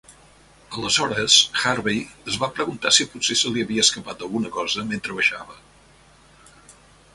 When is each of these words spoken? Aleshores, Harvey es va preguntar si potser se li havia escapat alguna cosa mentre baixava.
Aleshores, 0.77 1.35
Harvey 1.63 1.99
es 2.31 2.39
va 2.45 2.49
preguntar 2.55 2.93
si 2.97 3.07
potser 3.13 3.37
se 3.43 3.53
li 3.57 3.65
havia 3.67 3.85
escapat 3.89 4.27
alguna 4.29 4.53
cosa 4.59 4.89
mentre 4.95 5.21
baixava. 5.21 5.63